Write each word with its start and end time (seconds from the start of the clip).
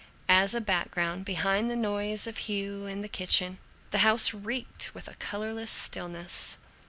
As 0.29 0.55
a 0.55 0.61
background, 0.61 1.25
behind 1.25 1.69
the 1.69 1.75
noises 1.75 2.25
of 2.25 2.37
Hugh 2.37 2.87
and 2.87 3.03
the 3.03 3.07
kitchen, 3.07 3.59
the 3.91 3.99
house 3.99 4.33
reeked 4.33 4.95
with 4.95 5.07
a 5.07 5.13
colorless 5.13 5.69
stillness. 5.69 6.57